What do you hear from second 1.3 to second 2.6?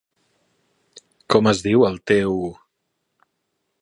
Com es diu el teu...?